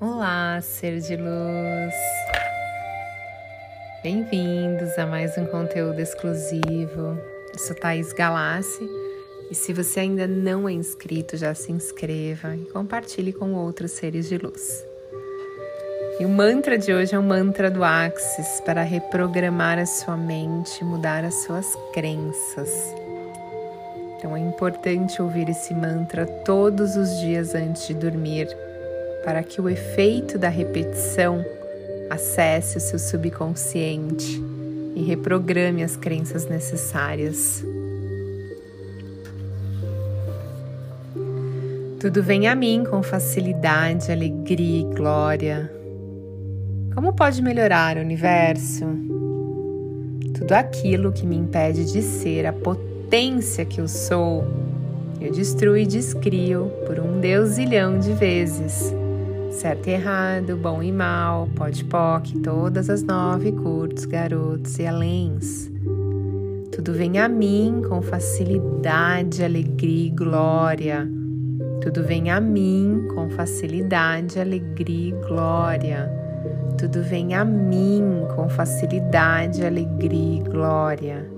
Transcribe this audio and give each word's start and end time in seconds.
Olá, 0.00 0.60
ser 0.60 1.00
de 1.00 1.16
luz! 1.16 1.94
Bem-vindos 4.00 4.96
a 4.96 5.04
mais 5.04 5.36
um 5.36 5.44
conteúdo 5.46 5.98
exclusivo. 5.98 7.18
Eu 7.52 7.58
sou 7.58 7.74
Thaís 7.74 8.12
Galassi 8.12 8.88
e 9.50 9.56
se 9.56 9.72
você 9.72 9.98
ainda 9.98 10.24
não 10.28 10.68
é 10.68 10.72
inscrito, 10.72 11.36
já 11.36 11.52
se 11.52 11.72
inscreva 11.72 12.54
e 12.54 12.64
compartilhe 12.66 13.32
com 13.32 13.54
outros 13.54 13.90
seres 13.90 14.28
de 14.28 14.38
luz. 14.38 14.86
E 16.20 16.24
o 16.24 16.28
mantra 16.28 16.78
de 16.78 16.94
hoje 16.94 17.16
é 17.16 17.18
o 17.18 17.22
mantra 17.22 17.68
do 17.68 17.82
Axis 17.82 18.60
para 18.64 18.84
reprogramar 18.84 19.80
a 19.80 19.86
sua 19.86 20.16
mente, 20.16 20.84
mudar 20.84 21.24
as 21.24 21.42
suas 21.42 21.74
crenças. 21.92 22.94
Então 24.16 24.36
é 24.36 24.38
importante 24.38 25.20
ouvir 25.20 25.48
esse 25.48 25.74
mantra 25.74 26.24
todos 26.24 26.94
os 26.94 27.18
dias 27.18 27.52
antes 27.52 27.88
de 27.88 27.94
dormir 27.94 28.46
para 29.24 29.42
que 29.42 29.60
o 29.60 29.68
efeito 29.68 30.38
da 30.38 30.48
repetição 30.48 31.44
acesse 32.10 32.78
o 32.78 32.80
seu 32.80 32.98
subconsciente 32.98 34.42
e 34.94 35.02
reprograme 35.02 35.82
as 35.82 35.96
crenças 35.96 36.46
necessárias. 36.46 37.64
Tudo 42.00 42.22
vem 42.22 42.46
a 42.46 42.54
mim 42.54 42.84
com 42.88 43.02
facilidade, 43.02 44.10
alegria 44.10 44.80
e 44.80 44.94
glória. 44.94 45.70
Como 46.94 47.12
pode 47.12 47.42
melhorar 47.42 47.96
o 47.96 48.00
universo? 48.00 48.84
Tudo 50.36 50.52
aquilo 50.52 51.12
que 51.12 51.26
me 51.26 51.36
impede 51.36 51.92
de 51.92 52.02
ser 52.02 52.46
a 52.46 52.52
potência 52.52 53.64
que 53.64 53.80
eu 53.80 53.88
sou, 53.88 54.44
eu 55.20 55.32
destruo 55.32 55.76
e 55.76 55.84
descrio 55.84 56.70
por 56.86 57.00
um 57.00 57.20
deusilhão 57.20 57.98
de 57.98 58.12
vezes 58.12 58.94
certo 59.50 59.88
e 59.88 59.92
errado, 59.92 60.56
bom 60.56 60.82
e 60.82 60.92
mal, 60.92 61.48
pode 61.56 61.84
poc, 61.84 62.32
todas 62.42 62.88
as 62.90 63.02
nove, 63.02 63.52
curtos, 63.52 64.04
garotos 64.04 64.78
e 64.78 64.86
aléns. 64.86 65.70
Tudo 66.72 66.92
vem 66.92 67.18
a 67.18 67.28
mim 67.28 67.82
com 67.88 68.00
facilidade, 68.00 69.42
alegria 69.42 70.06
e 70.06 70.10
glória. 70.10 71.10
Tudo 71.80 72.04
vem 72.04 72.30
a 72.30 72.40
mim 72.40 73.08
com 73.14 73.28
facilidade, 73.30 74.38
alegria 74.38 75.08
e 75.08 75.26
glória. 75.26 76.10
Tudo 76.78 77.02
vem 77.02 77.34
a 77.34 77.44
mim 77.44 78.26
com 78.34 78.48
facilidade, 78.48 79.64
alegria 79.64 80.40
e 80.40 80.42
glória. 80.42 81.37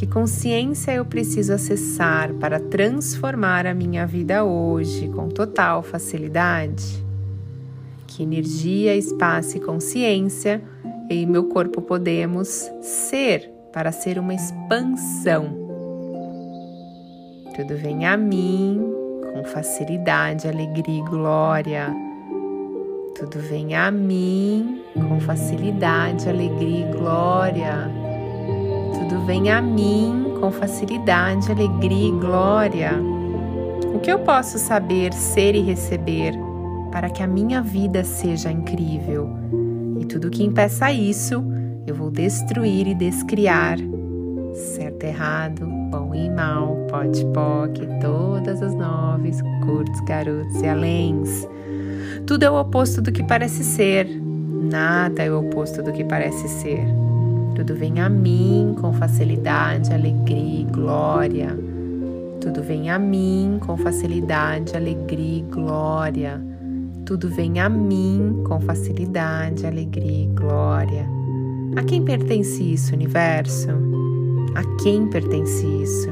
Que 0.00 0.06
consciência 0.06 0.92
eu 0.92 1.04
preciso 1.04 1.52
acessar 1.52 2.32
para 2.32 2.58
transformar 2.58 3.66
a 3.66 3.74
minha 3.74 4.06
vida 4.06 4.42
hoje 4.42 5.10
com 5.10 5.28
total 5.28 5.82
facilidade? 5.82 7.04
que 8.06 8.22
energia, 8.22 8.96
espaço 8.96 9.58
e 9.58 9.60
consciência 9.60 10.62
em 11.10 11.26
meu 11.26 11.50
corpo 11.50 11.82
podemos 11.82 12.70
ser 12.80 13.50
para 13.74 13.92
ser 13.92 14.18
uma 14.18 14.32
expansão. 14.32 15.54
Tudo 17.54 17.76
vem 17.76 18.06
a 18.06 18.16
mim 18.16 18.80
com 19.34 19.44
facilidade, 19.44 20.48
alegria 20.48 20.98
e 20.98 21.02
glória. 21.10 21.94
Tudo 23.16 23.38
vem 23.38 23.74
a 23.74 23.90
mim 23.90 24.80
com 24.94 25.20
facilidade, 25.20 26.26
alegria 26.26 26.88
e 26.88 26.90
glória. 26.90 28.09
Tudo 29.10 29.26
vem 29.26 29.50
a 29.50 29.60
mim 29.60 30.34
com 30.40 30.50
facilidade, 30.50 31.50
alegria 31.52 32.08
e 32.08 32.12
glória. 32.12 32.92
O 33.92 33.98
que 33.98 34.10
eu 34.10 34.20
posso 34.20 34.58
saber, 34.58 35.12
ser 35.12 35.54
e 35.54 35.60
receber? 35.60 36.32
para 36.90 37.08
que 37.08 37.22
a 37.22 37.26
minha 37.26 37.62
vida 37.62 38.04
seja 38.04 38.50
incrível. 38.50 39.30
E 39.98 40.04
tudo 40.04 40.30
que 40.30 40.42
impeça 40.42 40.90
isso, 40.92 41.42
eu 41.86 41.94
vou 41.94 42.10
destruir 42.10 42.86
e 42.88 42.94
descriar. 42.94 43.78
Certo, 44.54 45.04
errado, 45.04 45.66
bom 45.90 46.14
e 46.14 46.28
mal, 46.28 46.76
pode, 46.88 47.24
poc, 47.26 47.78
todas 48.00 48.62
as 48.62 48.74
nove, 48.74 49.30
curtos, 49.64 50.00
garotos 50.00 50.60
e 50.60 50.66
aléns. 50.66 51.48
Tudo 52.26 52.44
é 52.44 52.50
o 52.50 52.60
oposto 52.60 53.00
do 53.00 53.12
que 53.12 53.22
parece 53.22 53.62
ser. 53.62 54.06
Nada 54.08 55.22
é 55.22 55.30
o 55.30 55.40
oposto 55.40 55.82
do 55.82 55.92
que 55.92 56.04
parece 56.04 56.48
ser. 56.48 56.84
Tudo 57.60 57.74
vem 57.74 58.00
a 58.00 58.08
mim 58.08 58.74
com 58.80 58.90
facilidade, 58.90 59.92
alegria 59.92 60.62
e 60.62 60.64
glória. 60.64 61.54
Tudo 62.40 62.62
vem 62.62 62.88
a 62.88 62.98
mim 62.98 63.58
com 63.60 63.76
facilidade, 63.76 64.74
alegria 64.74 65.40
e 65.40 65.42
glória. 65.42 66.42
Tudo 67.04 67.28
vem 67.28 67.60
a 67.60 67.68
mim 67.68 68.42
com 68.48 68.58
facilidade, 68.62 69.66
alegria 69.66 70.22
e 70.22 70.26
glória. 70.28 71.06
A 71.76 71.82
quem 71.82 72.02
pertence 72.02 72.62
isso, 72.62 72.94
universo? 72.94 73.68
A 74.54 74.82
quem 74.82 75.06
pertence 75.08 75.66
isso? 75.66 76.08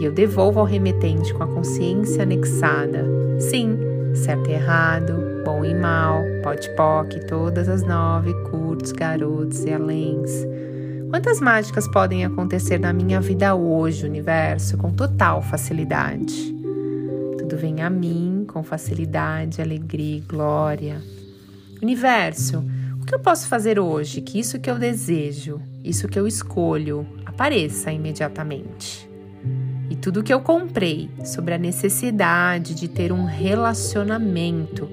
E 0.00 0.04
eu 0.04 0.10
devolvo 0.10 0.58
ao 0.58 0.66
remetente 0.66 1.32
com 1.32 1.44
a 1.44 1.46
consciência 1.46 2.24
anexada. 2.24 3.06
Sim, 3.38 3.78
certo 4.12 4.50
e 4.50 4.54
errado, 4.54 5.14
bom 5.44 5.64
e 5.64 5.72
mal, 5.72 6.20
pode 6.42 6.68
poc, 6.74 7.14
todas 7.28 7.68
as 7.68 7.84
nove, 7.84 8.34
curtos, 8.50 8.90
garotos 8.90 9.64
e 9.64 9.72
aléns. 9.72 10.44
Quantas 11.10 11.40
mágicas 11.40 11.88
podem 11.88 12.24
acontecer 12.24 12.78
na 12.78 12.92
minha 12.92 13.20
vida 13.20 13.52
hoje, 13.52 14.06
universo, 14.06 14.78
com 14.78 14.92
total 14.92 15.42
facilidade? 15.42 16.54
Tudo 17.36 17.56
vem 17.56 17.82
a 17.82 17.90
mim 17.90 18.44
com 18.46 18.62
facilidade, 18.62 19.60
alegria 19.60 20.18
e 20.18 20.20
glória. 20.20 21.02
Universo, 21.82 22.64
o 23.02 23.04
que 23.04 23.12
eu 23.12 23.18
posso 23.18 23.48
fazer 23.48 23.80
hoje 23.80 24.20
que 24.20 24.38
isso 24.38 24.60
que 24.60 24.70
eu 24.70 24.78
desejo, 24.78 25.60
isso 25.82 26.06
que 26.06 26.16
eu 26.16 26.28
escolho, 26.28 27.04
apareça 27.26 27.90
imediatamente? 27.90 29.10
E 29.90 29.96
tudo 29.96 30.22
que 30.22 30.32
eu 30.32 30.40
comprei 30.40 31.10
sobre 31.24 31.54
a 31.54 31.58
necessidade 31.58 32.72
de 32.72 32.86
ter 32.86 33.10
um 33.10 33.24
relacionamento 33.24 34.88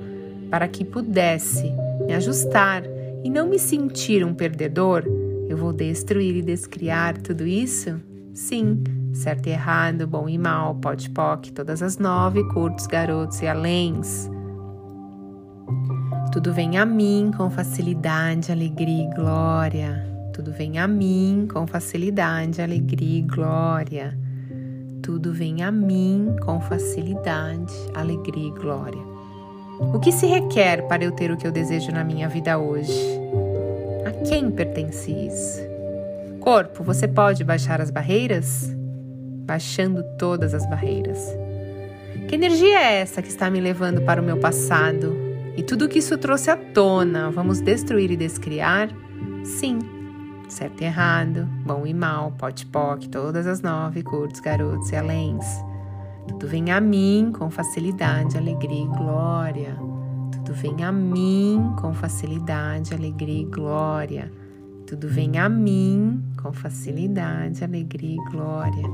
para 0.50 0.68
que 0.68 0.84
pudesse 0.84 1.72
me 2.08 2.16
ajustar 2.16 2.82
e 3.24 3.30
não 3.30 3.48
me 3.48 3.60
sentir 3.60 4.26
um 4.26 4.34
perdedor, 4.34 5.04
eu 5.48 5.58
vou 5.58 5.72
destruir 5.72 6.36
e 6.36 6.42
descriar 6.42 7.18
tudo 7.18 7.46
isso? 7.46 8.00
Sim, 8.34 8.84
certo 9.14 9.48
e 9.48 9.52
errado, 9.52 10.06
bom 10.06 10.28
e 10.28 10.38
mal, 10.38 10.76
pode 10.76 11.10
poc, 11.10 11.50
todas 11.52 11.82
as 11.82 11.98
nove, 11.98 12.44
curtos, 12.50 12.86
garotos 12.86 13.42
e 13.42 13.48
aléns. 13.48 14.30
Tudo 16.32 16.54
vem 16.54 16.78
a 16.78 16.86
mim 16.86 17.32
com 17.36 17.50
facilidade, 17.50 18.52
alegria 18.52 19.10
e 19.10 19.16
glória. 19.16 20.06
Tudo 20.34 20.52
vem 20.52 20.78
a 20.78 20.88
mim 20.88 21.48
com 21.52 21.66
facilidade, 21.66 22.62
alegria 22.62 23.20
e 23.20 23.22
glória. 23.24 24.18
Tudo 25.02 25.34
vem 25.34 25.64
a 25.64 25.72
mim 25.72 26.36
com 26.44 26.60
facilidade, 26.62 27.74
alegria 27.96 28.50
e 28.50 28.52
glória. 28.52 29.02
O 29.80 30.00
que 30.00 30.12
se 30.12 30.28
requer 30.28 30.88
para 30.88 31.04
eu 31.04 31.12
ter 31.12 31.32
o 31.32 31.38
que 31.38 31.48
eu 31.48 31.52
desejo 31.52 31.92
na 31.92 32.04
minha 32.04 32.28
vida 32.28 32.58
hoje? 32.58 32.94
A 34.08 34.12
quem 34.26 34.50
pertence 34.50 35.12
isso? 35.12 35.60
Corpo, 36.40 36.82
você 36.82 37.10
pode 37.10 37.44
baixar 37.44 37.82
as 37.82 37.92
barreiras? 37.92 38.74
Baixando 39.46 40.02
todas 40.18 40.54
as 40.54 40.66
barreiras. 40.66 41.20
Que 42.30 42.36
energia 42.36 42.80
é 42.80 43.02
essa 43.02 43.22
que 43.22 43.28
está 43.28 43.50
me 43.50 43.60
levando 43.60 44.02
para 44.04 44.22
o 44.22 44.24
meu 44.24 44.38
passado? 44.38 45.14
E 45.58 45.62
tudo 45.62 45.90
que 45.90 46.00
isso 46.00 46.18
trouxe 46.18 46.50
à 46.50 46.56
tona, 46.56 47.30
vamos 47.30 47.60
destruir 47.60 48.10
e 48.10 48.16
descriar? 48.16 48.88
Sim, 49.44 49.80
certo 50.48 50.84
e 50.84 50.86
errado, 50.86 51.46
bom 51.66 51.86
e 51.86 51.94
mal, 51.94 52.32
pote 52.32 52.66
poc, 52.66 53.10
todas 53.10 53.46
as 53.46 53.60
nove, 53.60 54.04
curtos, 54.04 54.40
garotos 54.40 54.90
e 54.90 54.96
aléns. 54.96 55.46
Tudo 56.30 56.48
vem 56.48 56.72
a 56.72 56.80
mim 56.80 57.34
com 57.38 57.50
facilidade, 57.50 58.38
alegria 58.38 58.86
e 58.86 58.88
glória. 58.88 59.78
Tudo 60.32 60.54
vem 60.54 60.84
a 60.84 60.92
mim 60.92 61.74
com 61.80 61.94
facilidade, 61.94 62.94
alegria 62.94 63.42
e 63.42 63.46
glória. 63.46 64.32
Tudo 64.86 65.08
vem 65.10 65.38
a 65.38 65.50
mim 65.50 66.24
com 66.42 66.54
facilidade, 66.54 67.64
alegria 67.64 68.16
e 68.16 68.32
glória. 68.32 68.88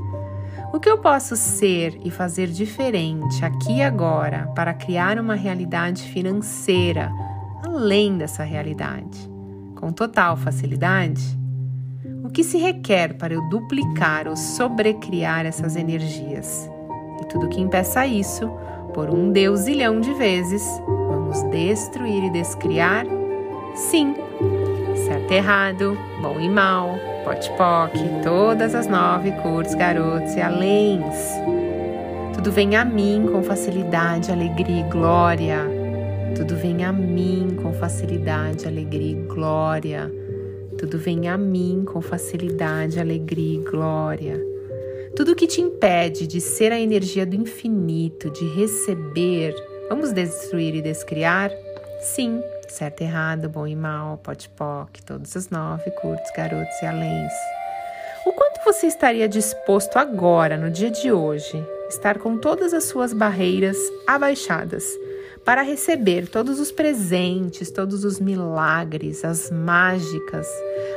O 0.72 0.80
que 0.80 0.88
eu 0.88 0.98
posso 0.98 1.36
ser 1.36 1.98
e 2.04 2.10
fazer 2.10 2.48
diferente 2.48 3.44
aqui 3.44 3.74
e 3.76 3.82
agora 3.82 4.48
para 4.56 4.74
criar 4.74 5.18
uma 5.18 5.34
realidade 5.34 6.02
financeira 6.02 7.12
além 7.64 8.18
dessa 8.18 8.42
realidade? 8.42 9.30
Com 9.76 9.92
total 9.92 10.36
facilidade? 10.36 11.22
O 12.24 12.28
que 12.28 12.42
se 12.42 12.58
requer 12.58 13.14
para 13.14 13.34
eu 13.34 13.48
duplicar 13.48 14.26
ou 14.26 14.36
sobrecriar 14.36 15.46
essas 15.46 15.76
energias? 15.76 16.68
E 17.20 17.24
tudo 17.26 17.48
que 17.48 17.60
impeça 17.60 18.04
isso, 18.06 18.50
por 18.92 19.10
um 19.10 19.30
deusilhão 19.30 20.00
de 20.00 20.12
vezes, 20.14 20.62
destruir 21.42 22.24
e 22.24 22.30
descriar? 22.30 23.06
Sim, 23.74 24.14
certo 25.06 25.32
e 25.32 25.36
errado, 25.36 25.98
bom 26.22 26.38
e 26.40 26.48
mal, 26.48 26.96
pote 27.24 27.50
poc, 27.52 27.92
todas 28.22 28.74
as 28.74 28.86
nove 28.86 29.32
curtos, 29.42 29.74
garotos 29.74 30.34
e 30.34 30.40
aléns. 30.40 31.16
Tudo 32.34 32.52
vem 32.52 32.76
a 32.76 32.84
mim 32.84 33.26
com 33.30 33.42
facilidade, 33.42 34.30
alegria 34.30 34.80
e 34.80 34.90
glória. 34.90 35.58
Tudo 36.36 36.56
vem 36.56 36.84
a 36.84 36.92
mim 36.92 37.56
com 37.62 37.72
facilidade, 37.72 38.66
alegria 38.66 39.12
e 39.12 39.26
glória. 39.26 40.12
Tudo 40.76 40.98
vem 40.98 41.28
a 41.28 41.38
mim 41.38 41.84
com 41.86 42.00
facilidade, 42.00 43.00
alegria 43.00 43.60
e 43.60 43.64
glória. 43.64 44.40
Tudo 45.16 45.36
que 45.36 45.46
te 45.46 45.60
impede 45.60 46.26
de 46.26 46.40
ser 46.40 46.72
a 46.72 46.80
energia 46.80 47.24
do 47.24 47.36
infinito, 47.36 48.28
de 48.30 48.46
receber, 48.48 49.54
vamos 49.88 50.12
destruir 50.12 50.74
e 50.74 50.82
descriar? 50.82 51.50
Sim, 52.00 52.42
certo 52.68 53.02
errado, 53.02 53.48
bom 53.48 53.66
e 53.66 53.76
mal, 53.76 54.18
pote 54.18 54.48
poc, 54.48 55.00
todos 55.06 55.34
os 55.34 55.48
nove, 55.50 55.90
curtos, 55.92 56.30
garotos 56.36 56.82
e 56.82 56.86
aléns. 56.86 57.32
O 58.26 58.32
quanto 58.32 58.64
você 58.64 58.86
estaria 58.86 59.28
disposto 59.28 59.98
agora, 59.98 60.56
no 60.56 60.70
dia 60.70 60.90
de 60.90 61.12
hoje, 61.12 61.62
estar 61.88 62.18
com 62.18 62.38
todas 62.38 62.72
as 62.72 62.84
suas 62.84 63.12
barreiras 63.12 63.76
abaixadas? 64.06 64.84
para 65.44 65.62
receber 65.62 66.26
todos 66.28 66.58
os 66.58 66.72
presentes, 66.72 67.70
todos 67.70 68.04
os 68.04 68.18
milagres, 68.18 69.24
as 69.24 69.50
mágicas, 69.50 70.48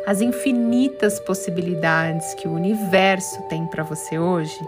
as 0.06 0.22
infinitas 0.22 1.20
possibilidades 1.20 2.34
que 2.36 2.48
o 2.48 2.54
universo 2.54 3.42
tem 3.50 3.66
para 3.68 3.84
você 3.84 4.18
hoje. 4.18 4.60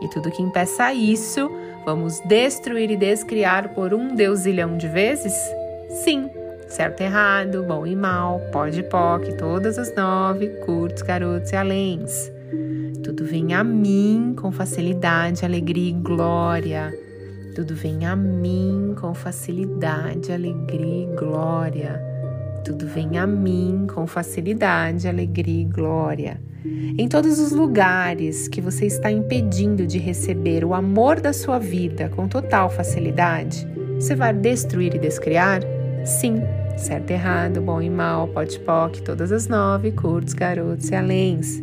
E 0.00 0.08
tudo 0.08 0.30
que 0.30 0.42
impeça 0.42 0.92
isso, 0.92 1.50
vamos 1.84 2.20
destruir 2.20 2.90
e 2.90 2.96
descriar 2.96 3.74
por 3.74 3.94
um 3.94 4.14
deusilhão 4.14 4.76
de 4.76 4.88
vezes? 4.88 5.34
Sim, 5.88 6.30
certo 6.68 7.00
e 7.00 7.04
errado, 7.04 7.62
bom 7.62 7.86
e 7.86 7.96
mal, 7.96 8.40
pode 8.52 8.80
e 8.80 8.82
poc, 8.82 9.24
todas 9.38 9.78
as 9.78 9.94
nove, 9.94 10.48
curtos, 10.64 11.02
garotos 11.02 11.52
e 11.52 11.56
aléns. 11.56 12.30
Tudo 13.02 13.24
vem 13.24 13.54
a 13.54 13.64
mim 13.64 14.34
com 14.36 14.52
facilidade, 14.52 15.44
alegria 15.44 15.90
e 15.90 15.92
glória. 15.92 16.92
Tudo 17.54 17.74
vem 17.74 18.06
a 18.06 18.14
mim 18.14 18.94
com 19.00 19.12
facilidade, 19.14 20.32
alegria 20.32 21.04
e 21.04 21.16
glória. 21.16 22.00
Tudo 22.64 22.86
vem 22.86 23.18
a 23.18 23.26
mim 23.26 23.86
com 23.92 24.06
facilidade, 24.06 25.08
alegria 25.08 25.62
e 25.62 25.64
glória. 25.64 26.40
Em 26.64 27.08
todos 27.08 27.38
os 27.38 27.52
lugares 27.52 28.46
que 28.46 28.60
você 28.60 28.86
está 28.86 29.10
impedindo 29.10 29.86
de 29.86 29.98
receber 29.98 30.64
o 30.64 30.74
amor 30.74 31.20
da 31.20 31.32
sua 31.32 31.58
vida 31.58 32.10
com 32.10 32.28
total 32.28 32.68
facilidade, 32.68 33.66
você 33.94 34.14
vai 34.14 34.32
destruir 34.32 34.94
e 34.94 34.98
descriar? 34.98 35.62
Sim, 36.04 36.42
certo 36.76 37.10
e 37.10 37.14
errado, 37.14 37.60
bom 37.60 37.80
e 37.80 37.88
mal, 37.88 38.28
pote 38.28 38.58
poc, 38.60 39.00
todas 39.00 39.32
as 39.32 39.46
nove, 39.46 39.92
curtos, 39.92 40.34
garotos 40.34 40.90
e 40.90 40.94
aléns. 40.94 41.62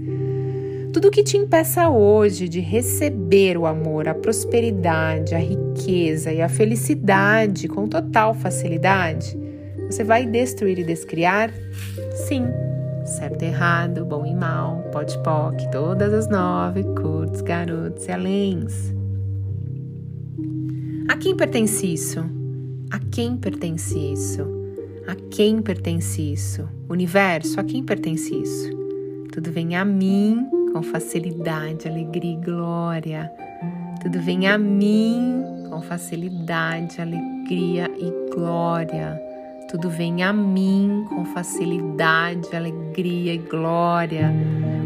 Tudo 0.94 1.12
que 1.12 1.24
te 1.24 1.38
impeça 1.38 1.90
hoje 1.90 2.50
de 2.50 2.60
receber 2.60 3.58
o 3.58 3.68
amor, 3.68 4.08
a 4.08 4.16
prosperidade, 4.16 5.36
a 5.36 5.40
riqueza 5.40 6.32
e 6.32 6.42
a 6.42 6.50
felicidade 6.50 7.68
com 7.68 7.88
total 7.88 8.34
facilidade, 8.34 9.38
você 9.90 10.04
vai 10.04 10.26
destruir 10.26 10.80
e 10.80 10.84
descriar? 10.84 11.52
Sim. 12.28 12.67
Certo 13.08 13.42
e 13.42 13.46
errado, 13.46 14.04
bom 14.04 14.26
e 14.26 14.34
mal, 14.34 14.84
pode 14.92 15.18
poc, 15.24 15.56
todas 15.72 16.14
as 16.14 16.28
nove, 16.28 16.84
curtos, 16.94 17.40
garotos 17.40 18.06
e 18.06 18.12
aléns. 18.12 18.94
A 21.08 21.16
quem 21.16 21.34
pertence 21.34 21.88
isso? 21.88 22.20
A 22.92 23.00
quem 23.00 23.38
pertence 23.38 23.98
isso? 23.98 24.46
A 25.08 25.16
quem 25.32 25.62
pertence 25.62 26.34
isso? 26.34 26.68
Universo, 26.90 27.58
a 27.62 27.64
quem 27.64 27.82
pertence 27.82 28.36
isso? 28.36 28.70
Tudo 29.32 29.54
vem 29.54 29.78
a 29.78 29.86
mim 29.86 30.46
com 30.74 30.84
facilidade, 30.84 31.88
alegria 31.88 32.34
e 32.34 32.44
glória. 32.44 33.32
Tudo 34.02 34.20
vem 34.20 34.50
a 34.50 34.58
mim 34.58 35.44
com 35.70 35.82
facilidade, 35.82 37.00
alegria 37.00 37.90
e 37.98 38.12
glória. 38.36 39.27
Tudo 39.70 39.90
vem 39.90 40.24
a 40.24 40.32
mim 40.32 41.06
com 41.10 41.26
facilidade, 41.26 42.56
alegria 42.56 43.34
e 43.34 43.38
glória. 43.38 44.34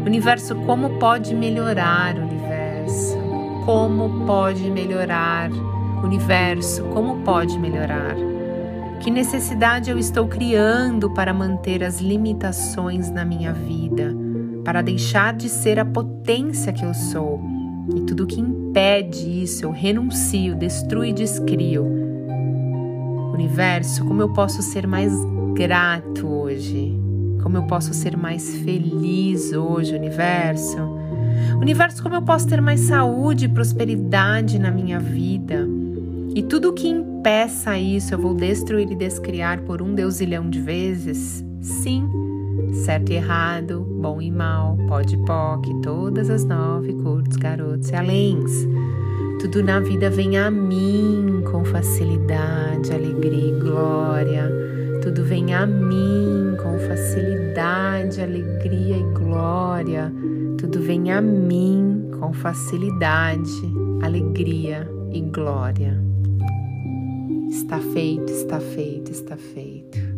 Universo, 0.04 0.54
como 0.66 0.98
pode 0.98 1.34
melhorar, 1.34 2.16
universo? 2.16 3.16
Como 3.64 4.26
pode 4.26 4.70
melhorar? 4.70 5.50
Universo, 6.02 6.82
como 6.92 7.22
pode 7.22 7.58
melhorar? 7.58 8.16
Que 9.00 9.10
necessidade 9.10 9.90
eu 9.90 9.98
estou 9.98 10.26
criando 10.26 11.12
para 11.14 11.32
manter 11.32 11.84
as 11.84 12.00
limitações 12.00 13.10
na 13.10 13.24
minha 13.24 13.52
vida? 13.52 14.22
para 14.64 14.82
deixar 14.82 15.34
de 15.34 15.48
ser 15.48 15.78
a 15.78 15.84
potência 15.84 16.72
que 16.72 16.84
eu 16.84 16.94
sou. 16.94 17.40
E 17.94 18.00
tudo 18.02 18.26
que 18.26 18.40
impede 18.40 19.42
isso, 19.42 19.64
eu 19.64 19.70
renuncio, 19.70 20.54
destruo 20.54 21.04
e 21.04 21.12
descrio. 21.12 22.01
Universo, 23.32 24.04
como 24.04 24.22
eu 24.22 24.28
posso 24.28 24.62
ser 24.62 24.86
mais 24.86 25.12
grato 25.54 26.26
hoje? 26.26 26.98
Como 27.42 27.56
eu 27.56 27.66
posso 27.66 27.92
ser 27.92 28.16
mais 28.16 28.56
feliz 28.58 29.52
hoje, 29.52 29.94
universo? 29.94 30.78
Universo, 31.60 32.02
como 32.02 32.14
eu 32.14 32.22
posso 32.22 32.46
ter 32.46 32.60
mais 32.60 32.80
saúde 32.80 33.46
e 33.46 33.48
prosperidade 33.48 34.58
na 34.58 34.70
minha 34.70 35.00
vida? 35.00 35.66
E 36.34 36.42
tudo 36.42 36.72
que 36.72 36.88
impeça 36.88 37.78
isso, 37.78 38.14
eu 38.14 38.18
vou 38.18 38.34
destruir 38.34 38.90
e 38.90 38.96
descriar 38.96 39.60
por 39.60 39.82
um 39.82 39.94
deusilhão 39.94 40.48
de 40.48 40.60
vezes? 40.60 41.44
Sim 41.60 42.08
certo 42.72 43.10
e 43.12 43.16
errado, 43.16 43.80
bom 44.00 44.20
e 44.20 44.30
mal, 44.30 44.76
pode 44.88 45.14
e 45.14 45.18
poc, 45.18 45.66
todas 45.82 46.30
as 46.30 46.44
nove, 46.44 46.92
curtos, 46.94 47.36
garotos 47.36 47.90
e 47.90 47.94
aléns. 47.94 48.66
Tudo 49.42 49.60
na 49.60 49.80
vida 49.80 50.08
vem 50.08 50.38
a 50.38 50.48
mim 50.52 51.42
com 51.50 51.64
facilidade, 51.64 52.92
alegria 52.92 53.48
e 53.48 53.58
glória. 53.58 54.48
Tudo 55.02 55.24
vem 55.24 55.52
a 55.52 55.66
mim 55.66 56.56
com 56.62 56.78
facilidade, 56.78 58.20
alegria 58.20 58.98
e 58.98 59.02
glória. 59.12 60.12
Tudo 60.58 60.80
vem 60.80 61.10
a 61.10 61.20
mim 61.20 62.08
com 62.20 62.32
facilidade, 62.32 63.50
alegria 64.00 64.88
e 65.10 65.20
glória. 65.22 66.00
Está 67.50 67.80
feito, 67.80 68.30
está 68.30 68.60
feito, 68.60 69.10
está 69.10 69.36
feito. 69.36 70.11